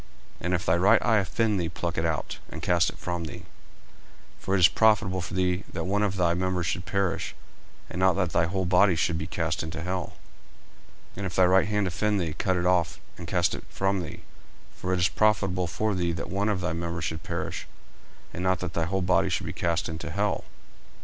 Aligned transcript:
40:005:029 0.37 0.37
And 0.45 0.53
if 0.55 0.65
thy 0.65 0.75
right 0.77 1.01
eye 1.05 1.17
offend 1.17 1.59
thee, 1.59 1.69
pluck 1.69 1.95
it 1.95 2.05
out, 2.05 2.39
and 2.49 2.63
cast 2.63 2.89
it 2.89 2.97
from 2.97 3.25
thee: 3.25 3.45
for 4.39 4.55
it 4.55 4.59
is 4.59 4.67
profitable 4.67 5.21
for 5.21 5.35
thee 5.35 5.63
that 5.73 5.83
one 5.83 6.01
of 6.01 6.15
thy 6.15 6.33
members 6.33 6.65
should 6.65 6.87
perish, 6.87 7.35
and 7.87 7.99
not 7.99 8.13
that 8.15 8.31
thy 8.31 8.47
whole 8.47 8.65
body 8.65 8.95
should 8.95 9.19
be 9.19 9.27
cast 9.27 9.61
into 9.61 9.83
hell. 9.83 10.13
40:005:030 11.13 11.17
And 11.17 11.25
if 11.27 11.35
thy 11.35 11.45
right 11.45 11.67
hand 11.67 11.85
offend 11.85 12.19
thee, 12.19 12.33
cut 12.33 12.57
it 12.57 12.65
off, 12.65 12.99
and 13.15 13.27
cast 13.27 13.53
it 13.53 13.63
from 13.69 14.01
thee: 14.01 14.21
for 14.75 14.91
it 14.91 14.97
is 14.97 15.07
profitable 15.07 15.67
for 15.67 15.93
thee 15.93 16.13
that 16.13 16.31
one 16.31 16.49
of 16.49 16.61
thy 16.61 16.73
members 16.73 17.03
should 17.03 17.21
perish, 17.21 17.67
and 18.33 18.43
not 18.43 18.57
that 18.61 18.73
thy 18.73 18.85
whole 18.85 19.03
body 19.03 19.29
should 19.29 19.45
be 19.45 19.53
cast 19.53 19.87
into 19.87 20.09
hell. 20.09 20.45